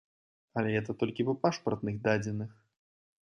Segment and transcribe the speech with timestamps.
[0.61, 2.51] Але гэта толькі па пашпартных дадзеных.